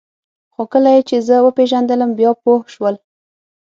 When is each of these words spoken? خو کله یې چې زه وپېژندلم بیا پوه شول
خو 0.53 0.61
کله 0.73 0.89
یې 0.95 1.01
چې 1.09 1.15
زه 1.27 1.35
وپېژندلم 1.41 2.11
بیا 2.19 2.31
پوه 2.41 2.59
شول 2.73 2.95